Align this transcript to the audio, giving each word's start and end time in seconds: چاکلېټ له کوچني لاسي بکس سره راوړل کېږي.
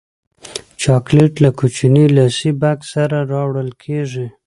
چاکلېټ 0.81 1.33
له 1.43 1.49
کوچني 1.59 2.05
لاسي 2.15 2.51
بکس 2.61 2.87
سره 2.93 3.17
راوړل 3.33 3.69
کېږي. 3.83 4.27